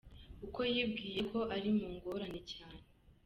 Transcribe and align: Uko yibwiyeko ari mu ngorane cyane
Uko 0.45 0.59
yibwiyeko 0.73 1.37
ari 1.55 1.69
mu 1.77 1.87
ngorane 1.93 2.39
cyane 2.51 2.81